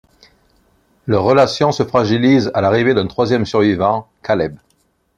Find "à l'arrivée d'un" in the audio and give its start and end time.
2.55-3.05